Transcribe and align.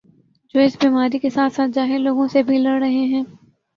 جو 0.55 0.59
اس 0.61 0.77
بیماری 0.81 1.19
کے 1.19 1.29
ساتھ 1.29 1.53
ساتھ 1.53 1.71
جاہل 1.71 2.01
لوگوں 2.01 2.27
سے 2.27 2.43
بھی 2.43 2.57
لڑ 2.57 2.79
رہے 2.79 3.05
ہیں 3.05 3.23